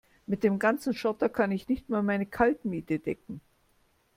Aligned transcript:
Mit 0.25 0.43
dem 0.43 0.57
ganzen 0.57 0.95
Schotter 0.95 1.29
kann 1.29 1.51
ich 1.51 1.67
nicht 1.69 1.87
mal 1.87 2.01
meine 2.01 2.25
Kaltmiete 2.25 2.97
decken. 2.97 3.39